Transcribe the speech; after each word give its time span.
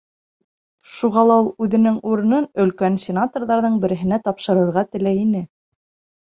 Шуға 0.93 1.25
ла 1.31 1.35
ул 1.41 1.49
үҙенең 1.65 1.99
урынын 2.13 2.49
өлкән 2.65 2.99
сенаторҙарҙың 3.05 3.79
береһенә 3.87 4.21
тапшырырға 4.31 4.89
теләй 4.93 5.25
ине. 5.29 5.47